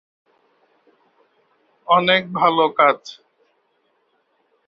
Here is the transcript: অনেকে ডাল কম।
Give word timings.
অনেকে 1.87 2.27
ডাল 2.35 2.57
কম। 2.77 2.97